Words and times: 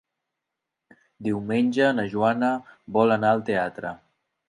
Diumenge 1.27 1.91
na 1.99 2.07
Joana 2.17 2.53
vol 2.99 3.19
anar 3.21 3.37
al 3.39 3.49
teatre. 3.53 3.97